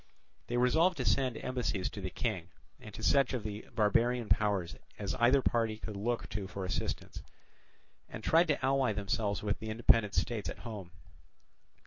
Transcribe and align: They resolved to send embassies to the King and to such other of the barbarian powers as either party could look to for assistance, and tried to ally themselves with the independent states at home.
They 0.47 0.57
resolved 0.57 0.97
to 0.97 1.05
send 1.05 1.37
embassies 1.37 1.87
to 1.91 2.01
the 2.01 2.09
King 2.09 2.49
and 2.79 2.91
to 2.95 3.03
such 3.03 3.35
other 3.35 3.37
of 3.37 3.43
the 3.43 3.67
barbarian 3.75 4.29
powers 4.29 4.75
as 4.97 5.13
either 5.19 5.43
party 5.43 5.77
could 5.77 5.95
look 5.95 6.27
to 6.29 6.47
for 6.47 6.65
assistance, 6.65 7.21
and 8.09 8.23
tried 8.23 8.47
to 8.47 8.65
ally 8.65 8.93
themselves 8.93 9.43
with 9.43 9.59
the 9.59 9.69
independent 9.69 10.15
states 10.15 10.49
at 10.49 10.57
home. 10.65 10.89